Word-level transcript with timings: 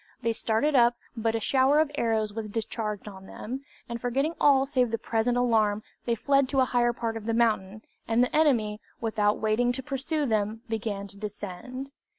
They 0.23 0.33
started 0.33 0.73
up, 0.73 0.95
but 1.15 1.35
a 1.35 1.39
shower 1.39 1.79
of 1.79 1.91
arrows 1.93 2.33
was 2.33 2.49
discharged 2.49 3.07
on 3.07 3.27
them, 3.27 3.63
and 3.87 4.01
forgetting 4.01 4.33
all 4.41 4.65
save 4.65 4.89
the 4.89 4.97
present 4.97 5.37
alarm, 5.37 5.83
they 6.05 6.15
fled 6.15 6.49
to 6.49 6.59
a 6.59 6.65
higher 6.65 6.91
part 6.91 7.15
of 7.17 7.27
the 7.27 7.35
mountain, 7.35 7.83
and 8.07 8.23
the 8.23 8.35
enemy, 8.35 8.81
without 8.99 9.37
waiting 9.37 9.71
to 9.73 9.83
pursue 9.83 10.25
them, 10.25 10.61
began 10.67 11.05
to 11.09 11.17
descend. 11.17 11.91